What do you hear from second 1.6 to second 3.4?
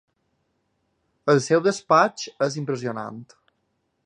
despatx és impressionant.